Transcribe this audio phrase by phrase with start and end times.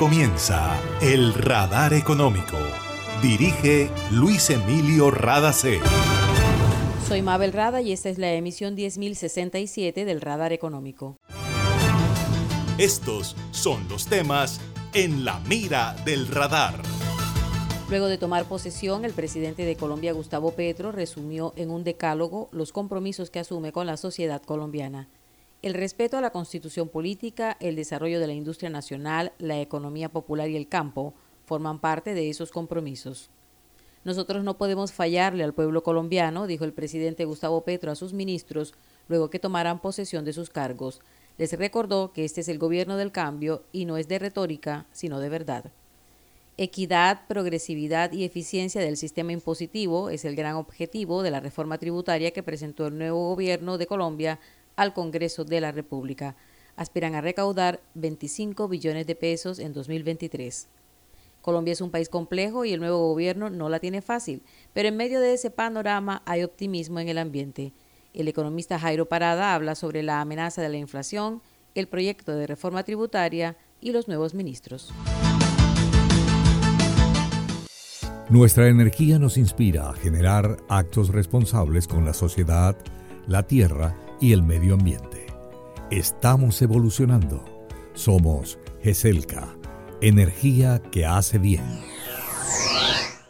[0.00, 2.56] comienza El Radar Económico.
[3.20, 5.78] Dirige Luis Emilio Radacé.
[7.06, 11.18] Soy Mabel Rada y esta es la emisión 10067 del Radar Económico.
[12.78, 14.62] Estos son los temas
[14.94, 16.80] en la mira del radar.
[17.90, 22.72] Luego de tomar posesión, el presidente de Colombia, Gustavo Petro, resumió en un decálogo los
[22.72, 25.10] compromisos que asume con la sociedad colombiana.
[25.62, 30.48] El respeto a la constitución política, el desarrollo de la industria nacional, la economía popular
[30.48, 31.12] y el campo
[31.44, 33.28] forman parte de esos compromisos.
[34.02, 38.72] Nosotros no podemos fallarle al pueblo colombiano, dijo el presidente Gustavo Petro a sus ministros
[39.08, 41.02] luego que tomaran posesión de sus cargos.
[41.36, 45.20] Les recordó que este es el gobierno del cambio y no es de retórica, sino
[45.20, 45.70] de verdad.
[46.56, 52.30] Equidad, progresividad y eficiencia del sistema impositivo es el gran objetivo de la reforma tributaria
[52.30, 54.38] que presentó el nuevo gobierno de Colombia
[54.80, 56.36] al Congreso de la República.
[56.74, 60.68] Aspiran a recaudar 25 billones de pesos en 2023.
[61.42, 64.96] Colombia es un país complejo y el nuevo gobierno no la tiene fácil, pero en
[64.96, 67.74] medio de ese panorama hay optimismo en el ambiente.
[68.14, 71.42] El economista Jairo Parada habla sobre la amenaza de la inflación,
[71.74, 74.94] el proyecto de reforma tributaria y los nuevos ministros.
[78.30, 82.76] Nuestra energía nos inspira a generar actos responsables con la sociedad,
[83.26, 85.26] la tierra y el medio ambiente.
[85.90, 87.44] Estamos evolucionando.
[87.94, 89.48] Somos GESELCA,
[90.00, 91.64] energía que hace bien.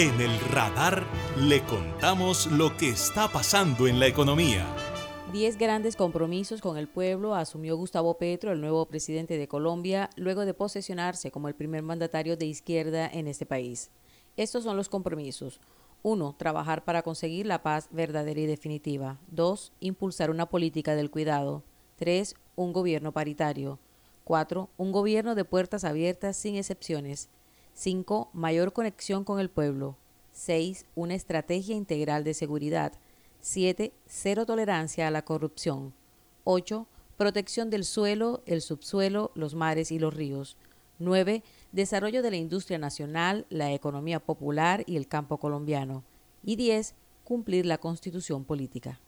[0.00, 1.04] En el radar
[1.36, 4.66] le contamos lo que está pasando en la economía.
[5.30, 10.46] Diez grandes compromisos con el pueblo asumió Gustavo Petro, el nuevo presidente de Colombia, luego
[10.46, 13.90] de posesionarse como el primer mandatario de izquierda en este país.
[14.38, 15.60] Estos son los compromisos.
[16.02, 16.34] 1.
[16.38, 19.20] Trabajar para conseguir la paz verdadera y definitiva.
[19.32, 19.74] 2.
[19.80, 21.62] Impulsar una política del cuidado.
[21.96, 22.36] 3.
[22.56, 23.78] Un gobierno paritario.
[24.24, 24.70] 4.
[24.78, 27.28] Un gobierno de puertas abiertas sin excepciones.
[27.80, 28.28] 5.
[28.34, 29.96] Mayor conexión con el pueblo.
[30.32, 30.84] 6.
[30.96, 32.92] Una estrategia integral de seguridad.
[33.40, 33.94] 7.
[34.04, 35.94] Cero tolerancia a la corrupción.
[36.44, 36.86] 8.
[37.16, 40.58] Protección del suelo, el subsuelo, los mares y los ríos.
[40.98, 41.42] 9.
[41.72, 46.04] Desarrollo de la industria nacional, la economía popular y el campo colombiano.
[46.44, 46.94] Y 10.
[47.24, 49.00] Cumplir la constitución política.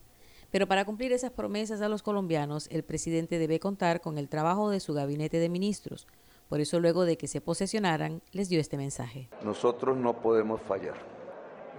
[0.50, 4.71] Pero para cumplir esas promesas a los colombianos, el presidente debe contar con el trabajo
[4.71, 6.06] de su gabinete de ministros.
[6.52, 9.30] Por eso luego de que se posesionaran, les dio este mensaje.
[9.42, 10.96] Nosotros no podemos fallar.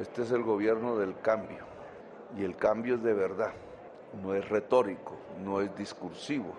[0.01, 1.63] Este es el gobierno del cambio
[2.35, 3.53] y el cambio es de verdad,
[4.23, 6.55] no es retórico, no es discursivo,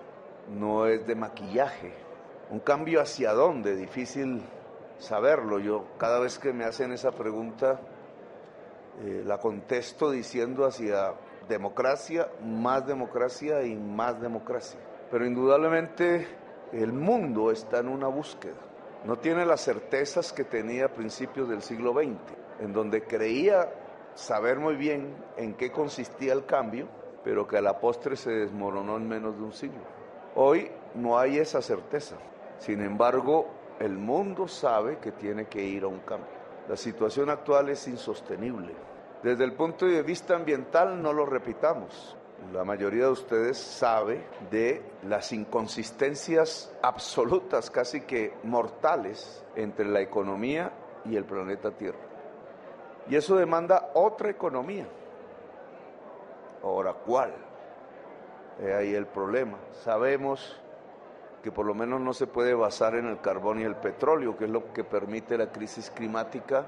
[0.49, 1.93] no es de maquillaje.
[2.51, 4.45] Un cambio hacia dónde, difícil
[5.01, 5.59] saberlo.
[5.59, 7.81] Yo cada vez que me hacen esa pregunta
[9.03, 11.15] eh, la contesto diciendo hacia
[11.49, 14.79] democracia, más democracia y más democracia.
[15.11, 18.55] Pero indudablemente el mundo está en una búsqueda.
[19.05, 23.73] No tiene las certezas que tenía a principios del siglo XX en donde creía
[24.15, 26.89] saber muy bien en qué consistía el cambio,
[27.23, 29.83] pero que a la postre se desmoronó en menos de un siglo.
[30.37, 32.17] Hoy no hay esa certeza.
[32.59, 33.47] Sin embargo,
[33.79, 36.33] el mundo sabe que tiene que ir a un cambio.
[36.69, 38.73] La situación actual es insostenible.
[39.23, 42.17] Desde el punto de vista ambiental, no lo repitamos.
[42.53, 50.73] La mayoría de ustedes sabe de las inconsistencias absolutas, casi que mortales, entre la economía
[51.05, 51.99] y el planeta Tierra.
[53.09, 54.87] Y eso demanda otra economía.
[56.63, 57.35] Ahora, ¿cuál?
[58.61, 59.59] Es ahí el problema.
[59.83, 60.61] Sabemos
[61.43, 64.45] que por lo menos no se puede basar en el carbón y el petróleo, que
[64.45, 66.67] es lo que permite la crisis climática,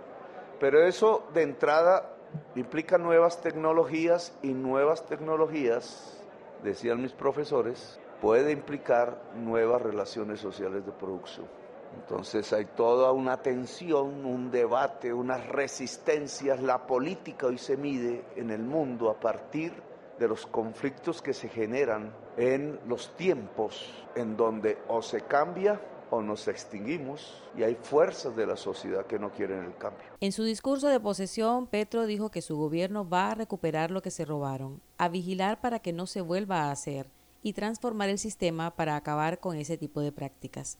[0.60, 2.15] pero eso de entrada
[2.54, 6.22] implica nuevas tecnologías y nuevas tecnologías,
[6.62, 11.46] decían mis profesores, puede implicar nuevas relaciones sociales de producción.
[11.94, 16.60] Entonces hay toda una tensión, un debate, unas resistencias.
[16.60, 19.72] La política hoy se mide en el mundo a partir
[20.18, 25.80] de los conflictos que se generan en los tiempos en donde o se cambia
[26.10, 30.04] o nos extinguimos y hay fuerzas de la sociedad que no quieren el cambio.
[30.20, 34.10] En su discurso de posesión, Petro dijo que su gobierno va a recuperar lo que
[34.10, 37.10] se robaron, a vigilar para que no se vuelva a hacer
[37.42, 40.78] y transformar el sistema para acabar con ese tipo de prácticas.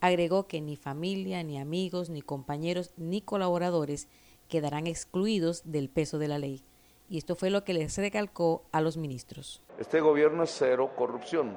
[0.00, 4.08] Agregó que ni familia, ni amigos, ni compañeros, ni colaboradores
[4.48, 6.64] quedarán excluidos del peso de la ley.
[7.08, 9.62] Y esto fue lo que les recalcó a los ministros.
[9.78, 11.56] Este gobierno es cero corrupción.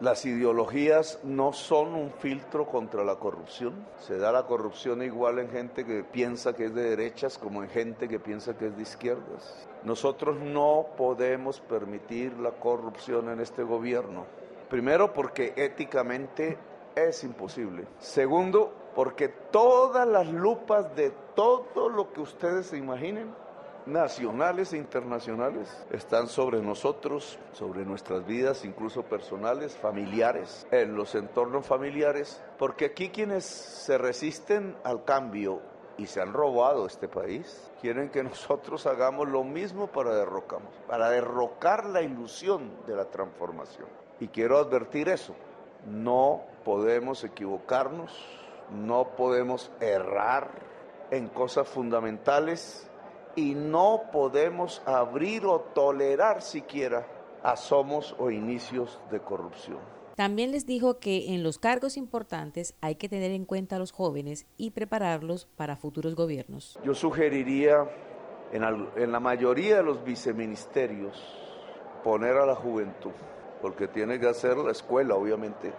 [0.00, 3.84] Las ideologías no son un filtro contra la corrupción.
[3.98, 7.68] Se da la corrupción igual en gente que piensa que es de derechas como en
[7.68, 9.66] gente que piensa que es de izquierdas.
[9.82, 14.24] Nosotros no podemos permitir la corrupción en este gobierno.
[14.70, 16.56] Primero porque éticamente
[16.94, 17.84] es imposible.
[17.98, 23.34] Segundo, porque todas las lupas de todo lo que ustedes se imaginen,
[23.88, 31.66] nacionales e internacionales, están sobre nosotros, sobre nuestras vidas, incluso personales, familiares, en los entornos
[31.66, 35.60] familiares, porque aquí quienes se resisten al cambio
[35.96, 40.26] y se han robado este país, quieren que nosotros hagamos lo mismo para
[40.86, 43.88] para derrocar la ilusión de la transformación.
[44.20, 45.34] Y quiero advertir eso,
[45.86, 48.12] no podemos equivocarnos,
[48.70, 50.50] no podemos errar
[51.10, 52.87] en cosas fundamentales
[53.38, 57.06] y no podemos abrir o tolerar siquiera
[57.42, 59.78] asomos o inicios de corrupción.
[60.16, 63.92] También les dijo que en los cargos importantes hay que tener en cuenta a los
[63.92, 66.76] jóvenes y prepararlos para futuros gobiernos.
[66.84, 67.88] Yo sugeriría
[68.52, 71.16] en, la mayoría de los viceministerios
[72.02, 73.12] poner a la juventud
[73.62, 75.72] porque tiene que hacer la escuela, obviamente.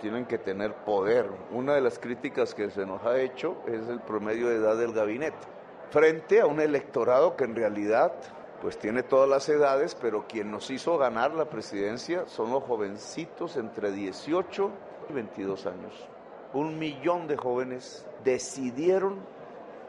[0.00, 1.30] Tienen que tener poder.
[1.52, 4.92] Una de las críticas que se nos ha hecho es el promedio de edad del
[4.92, 5.46] gabinete,
[5.90, 8.12] frente a un electorado que en realidad
[8.60, 13.56] pues tiene todas las edades, pero quien nos hizo ganar la presidencia son los jovencitos
[13.56, 14.70] entre 18
[15.10, 16.08] y 22 años.
[16.52, 19.20] Un millón de jóvenes decidieron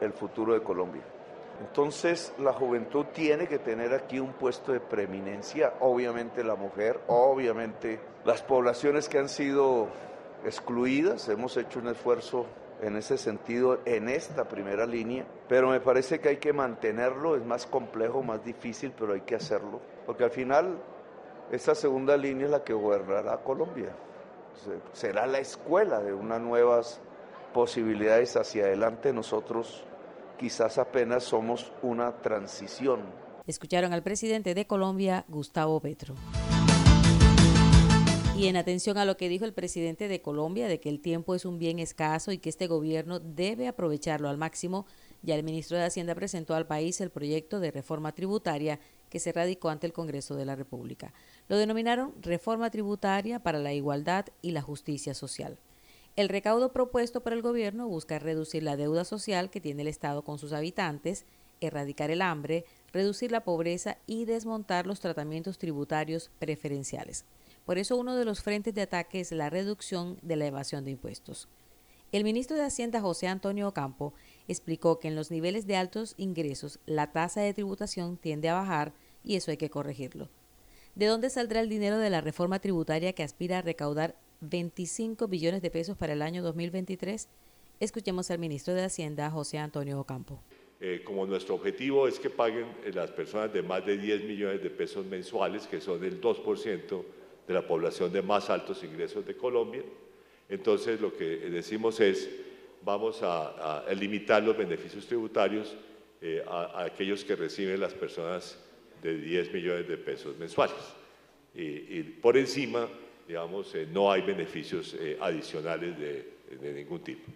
[0.00, 1.02] el futuro de Colombia.
[1.60, 7.98] Entonces la juventud tiene que tener aquí un puesto de preeminencia, obviamente la mujer, obviamente
[8.24, 9.88] las poblaciones que han sido
[10.44, 12.46] excluidas, hemos hecho un esfuerzo
[12.82, 17.44] en ese sentido en esta primera línea, pero me parece que hay que mantenerlo, es
[17.44, 20.78] más complejo, más difícil, pero hay que hacerlo, porque al final
[21.50, 23.90] esa segunda línea es la que gobernará Colombia,
[24.92, 27.00] será la escuela de unas nuevas
[27.52, 29.84] posibilidades hacia adelante nosotros
[30.38, 33.00] quizás apenas somos una transición.
[33.46, 36.14] Escucharon al presidente de Colombia, Gustavo Petro.
[38.38, 41.34] Y en atención a lo que dijo el presidente de Colombia de que el tiempo
[41.34, 44.86] es un bien escaso y que este gobierno debe aprovecharlo al máximo,
[45.24, 48.78] ya el ministro de Hacienda presentó al país el proyecto de reforma tributaria
[49.10, 51.12] que se radicó ante el Congreso de la República.
[51.48, 55.58] Lo denominaron Reforma Tributaria para la Igualdad y la Justicia Social.
[56.14, 60.22] El recaudo propuesto por el gobierno busca reducir la deuda social que tiene el Estado
[60.22, 61.24] con sus habitantes,
[61.60, 67.24] erradicar el hambre, reducir la pobreza y desmontar los tratamientos tributarios preferenciales.
[67.68, 70.92] Por eso uno de los frentes de ataque es la reducción de la evasión de
[70.92, 71.48] impuestos.
[72.12, 74.14] El ministro de Hacienda José Antonio Ocampo
[74.48, 78.94] explicó que en los niveles de altos ingresos la tasa de tributación tiende a bajar
[79.22, 80.30] y eso hay que corregirlo.
[80.94, 85.60] ¿De dónde saldrá el dinero de la reforma tributaria que aspira a recaudar 25 billones
[85.60, 87.28] de pesos para el año 2023?
[87.80, 90.42] Escuchemos al ministro de Hacienda, José Antonio Ocampo.
[90.80, 94.62] Eh, como nuestro objetivo es que paguen eh, las personas de más de 10 millones
[94.62, 97.04] de pesos mensuales, que son el 2%
[97.48, 99.82] de la población de más altos ingresos de Colombia,
[100.48, 102.30] entonces lo que decimos es,
[102.84, 105.76] vamos a, limitar los beneficios tributarios
[106.22, 108.56] eh, a, aquellos que reciben las personas
[109.02, 110.76] de 10 millones de pesos mensuales.
[111.54, 112.88] y por encima
[113.28, 117.30] digamos, eh, no hay beneficios eh, adicionales de, ningún tipo.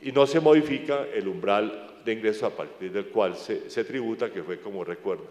[0.00, 4.42] Y no se modifica el umbral de ingresos a partir del cual se, tributa, que
[4.42, 4.82] fue, como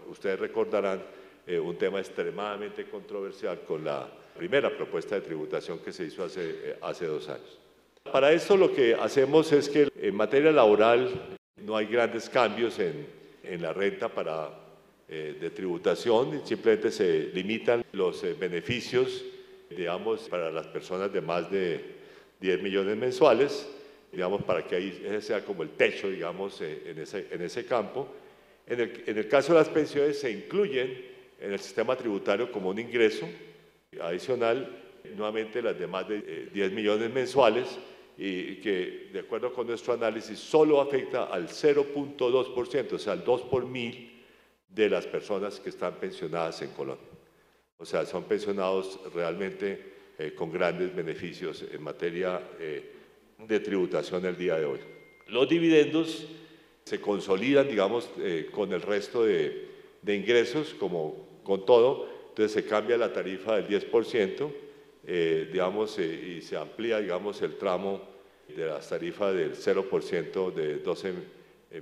[0.08, 1.02] ustedes recordarán,
[1.48, 6.76] eh, un tema extremadamente controversial con la primera propuesta de tributación que se hizo hace,
[6.80, 7.58] hace dos años.
[8.12, 11.10] Para esto lo que hacemos es que en materia laboral
[11.56, 13.06] no hay grandes cambios en,
[13.42, 14.50] en la renta para,
[15.08, 19.24] de tributación, simplemente se limitan los beneficios
[19.70, 21.80] digamos, para las personas de más de
[22.40, 23.68] 10 millones mensuales,
[24.12, 27.64] digamos, para que ahí ese sea como el techo, digamos, eh, en ese, en ese
[27.66, 28.08] campo.
[28.66, 32.70] En el, en el caso de las pensiones se incluyen en el sistema tributario como
[32.70, 33.28] un ingreso
[34.00, 34.84] adicional,
[35.16, 37.78] nuevamente las de más de 10 eh, millones mensuales,
[38.20, 43.42] y que de acuerdo con nuestro análisis solo afecta al 0.2%, o sea, al 2
[43.42, 44.24] por mil
[44.68, 47.06] de las personas que están pensionadas en Colombia.
[47.76, 52.92] O sea, son pensionados realmente eh, con grandes beneficios en materia eh,
[53.38, 54.80] de tributación el día de hoy.
[55.28, 56.26] Los dividendos
[56.82, 58.10] se consolidan, digamos,
[58.50, 59.68] con el resto de,
[60.06, 64.52] ingresos, como con todo, entonces se cambia la tarifa del 10%,
[65.50, 68.02] digamos, y se amplía, digamos, el tramo
[68.54, 71.14] de las tarifas del 0% de 12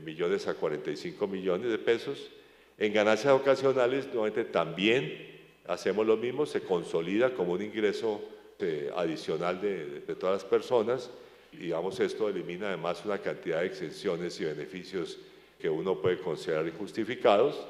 [0.04, 2.30] millones a 45 millones de pesos.
[2.78, 5.34] En ganancias ocasionales, nuevamente también
[5.66, 8.20] hacemos lo mismo, se consolida como un ingreso
[8.60, 11.10] eh, adicional de, todas las personas
[11.52, 15.18] y digamos esto elimina además una cantidad de exenciones y beneficios
[15.58, 17.66] que uno puede considerar injustificados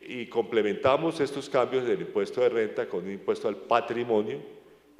[0.00, 4.40] y complementamos estos cambios del impuesto de renta con un impuesto al patrimonio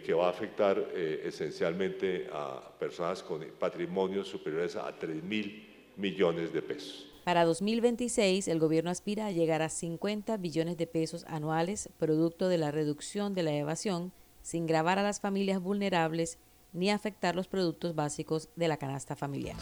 [0.05, 6.53] que va a afectar eh, esencialmente a personas con patrimonios superiores a 3 mil millones
[6.53, 7.07] de pesos.
[7.25, 12.59] Para 2026, el gobierno aspira a llegar a 50 billones de pesos anuales, producto de
[12.59, 16.39] la reducción de la evasión, sin gravar a las familias vulnerables
[16.73, 19.57] ni afectar los productos básicos de la canasta familiar.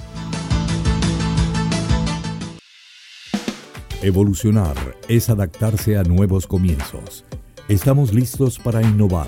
[4.00, 4.76] Evolucionar
[5.08, 7.24] es adaptarse a nuevos comienzos.
[7.68, 9.26] Estamos listos para innovar,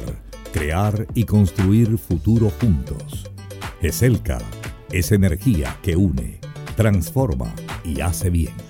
[0.53, 3.29] crear y construir futuro juntos.
[3.83, 4.39] ESELCA
[4.93, 6.39] es energía que une,
[6.77, 7.53] transforma
[7.85, 8.70] y hace bien.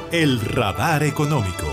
[0.11, 1.67] el radar económico.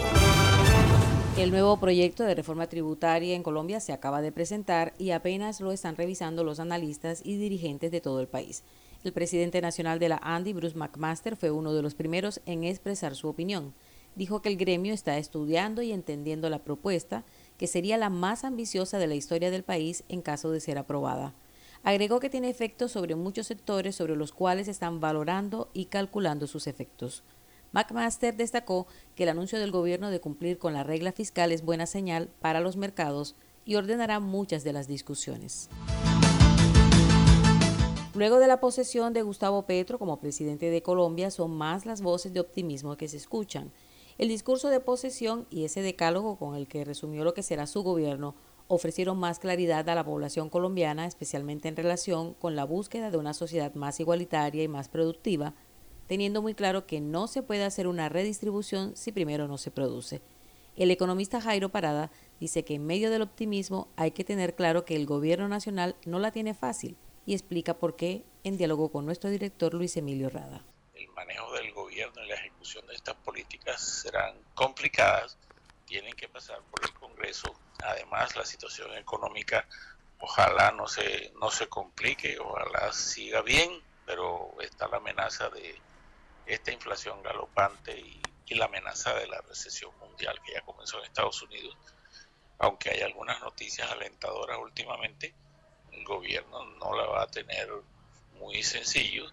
[1.36, 5.72] El nuevo proyecto de reforma tributaria en Colombia se acaba de presentar y apenas lo
[5.72, 8.62] están revisando los analistas y dirigentes de todo el país.
[9.02, 13.16] El presidente nacional de la ANDI, Bruce McMaster, fue uno de los primeros en expresar
[13.16, 13.74] su opinión.
[14.14, 17.24] Dijo que el gremio está estudiando y entendiendo la propuesta,
[17.56, 21.34] que sería la más ambiciosa de la historia del país en caso de ser aprobada.
[21.82, 26.68] Agregó que tiene efectos sobre muchos sectores sobre los cuales están valorando y calculando sus
[26.68, 27.24] efectos.
[27.72, 31.86] McMaster destacó que el anuncio del gobierno de cumplir con la regla fiscal es buena
[31.86, 35.68] señal para los mercados y ordenará muchas de las discusiones.
[38.14, 42.32] Luego de la posesión de Gustavo Petro como presidente de Colombia, son más las voces
[42.32, 43.70] de optimismo que se escuchan.
[44.16, 47.84] El discurso de posesión y ese decálogo con el que resumió lo que será su
[47.84, 48.34] gobierno
[48.66, 53.34] ofrecieron más claridad a la población colombiana, especialmente en relación con la búsqueda de una
[53.34, 55.54] sociedad más igualitaria y más productiva,
[56.08, 60.20] teniendo muy claro que no se puede hacer una redistribución si primero no se produce.
[60.76, 62.10] El economista Jairo Parada
[62.40, 66.18] dice que en medio del optimismo hay que tener claro que el gobierno nacional no
[66.18, 66.96] la tiene fácil
[67.26, 70.64] y explica por qué en diálogo con nuestro director Luis Emilio Rada.
[70.94, 75.36] El manejo del gobierno y la ejecución de estas políticas serán complicadas,
[75.86, 79.66] tienen que pasar por el Congreso Además, la situación económica
[80.20, 83.70] ojalá no se, no se complique, ojalá siga bien,
[84.04, 85.80] pero está la amenaza de
[86.48, 88.22] esta inflación galopante y,
[88.54, 91.76] la amenaza de la recesión mundial que ya comenzó en Estados Unidos.
[92.58, 95.34] Aunque hay algunas noticias alentadoras últimamente,
[95.92, 97.68] el gobierno no la va a tener
[98.38, 99.30] muy sencillo,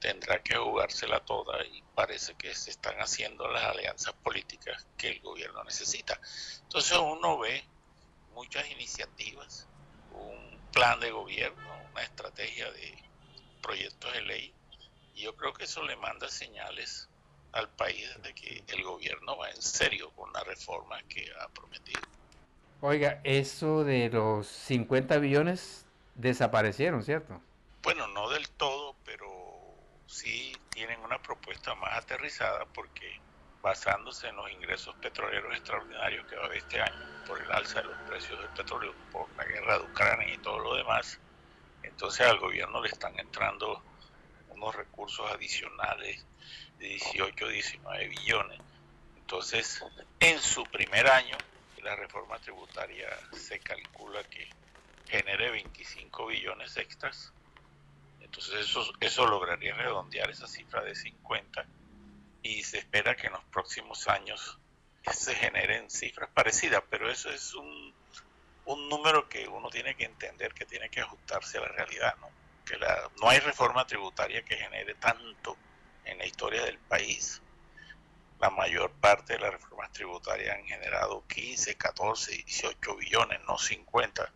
[0.00, 5.20] tendrá que jugársela toda y parece que se están haciendo las alianzas políticas que el
[5.20, 6.20] gobierno necesita.
[6.62, 7.64] Entonces uno ve
[8.34, 9.68] muchas iniciativas,
[10.12, 13.02] un plan de gobierno, una estrategia de
[13.62, 14.54] proyectos de ley.
[15.18, 17.08] Y yo creo que eso le manda señales
[17.50, 22.00] al país de que el gobierno va en serio con la reforma que ha prometido.
[22.80, 27.40] Oiga, eso de los 50 billones desaparecieron, ¿cierto?
[27.82, 29.26] Bueno, no del todo, pero
[30.06, 33.20] sí tienen una propuesta más aterrizada porque
[33.60, 37.82] basándose en los ingresos petroleros extraordinarios que va a haber este año por el alza
[37.82, 41.18] de los precios del petróleo, por la guerra de Ucrania y todo lo demás,
[41.82, 43.82] entonces al gobierno le están entrando
[44.58, 46.24] unos recursos adicionales
[46.78, 48.60] de 18, 19 billones.
[49.16, 49.84] Entonces,
[50.20, 51.36] en su primer año,
[51.82, 54.48] la reforma tributaria se calcula que
[55.08, 57.32] genere 25 billones extras.
[58.20, 61.66] Entonces, eso, eso lograría redondear esa cifra de 50
[62.42, 64.58] y se espera que en los próximos años
[65.12, 67.94] se generen cifras parecidas, pero eso es un,
[68.66, 72.28] un número que uno tiene que entender que tiene que ajustarse a la realidad, ¿no?
[72.68, 75.56] Porque la, no hay reforma tributaria que genere tanto
[76.04, 77.40] en la historia del país.
[78.40, 84.32] La mayor parte de las reformas tributarias han generado 15, 14, 18 billones, no 50.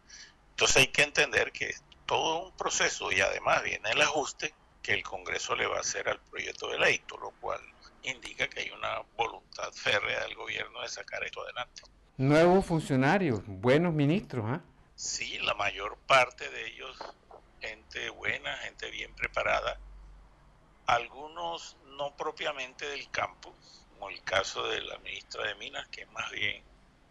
[0.50, 4.92] Entonces hay que entender que es todo un proceso y además viene el ajuste que
[4.92, 7.60] el Congreso le va a hacer al proyecto de ley, lo cual
[8.02, 11.82] indica que hay una voluntad férrea del gobierno de sacar esto adelante.
[12.16, 14.60] Nuevos funcionarios, buenos ministros, ¿ah?
[14.96, 16.96] Sí, la mayor parte de ellos,
[17.62, 19.78] gente buena, gente bien preparada,
[20.86, 23.54] algunos no propiamente del campo,
[23.90, 26.64] como el caso de la ministra de Minas, que es más bien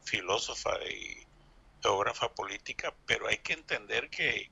[0.04, 1.26] filósofa y
[1.82, 4.52] geógrafa política, pero hay que entender que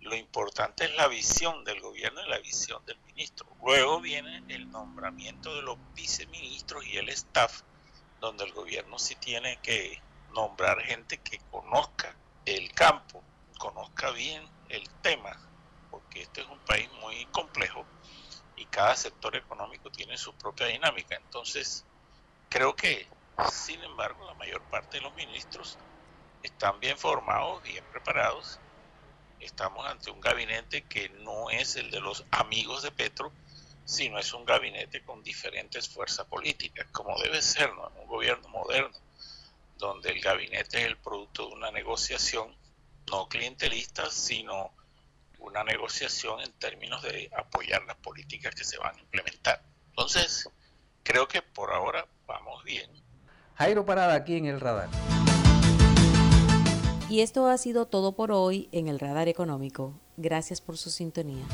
[0.00, 3.46] lo importante es la visión del gobierno y la visión del ministro.
[3.64, 7.62] Luego viene el nombramiento de los viceministros y el staff,
[8.20, 10.02] donde el gobierno sí tiene que
[10.34, 13.22] nombrar gente que conozca el campo,
[13.60, 15.38] conozca bien el tema,
[15.90, 17.84] porque este es un país muy complejo
[18.56, 21.14] y cada sector económico tiene su propia dinámica.
[21.16, 21.84] Entonces,
[22.48, 23.06] creo que,
[23.52, 25.78] sin embargo, la mayor parte de los ministros
[26.42, 28.58] están bien formados, bien preparados
[29.40, 33.32] estamos ante un gabinete que no es el de los amigos de Petro,
[33.84, 37.90] sino es un gabinete con diferentes fuerzas políticas, como debe ser ¿no?
[38.00, 38.96] un gobierno moderno,
[39.76, 42.54] donde el gabinete es el producto de una negociación
[43.10, 44.72] no clientelista, sino
[45.38, 49.62] una negociación en términos de apoyar las políticas que se van a implementar.
[49.88, 50.48] Entonces,
[51.02, 52.90] creo que por ahora vamos bien.
[53.56, 54.88] Jairo Parada aquí en el radar.
[57.10, 59.98] Y esto ha sido todo por hoy en el Radar Económico.
[60.16, 61.44] Gracias por su sintonía.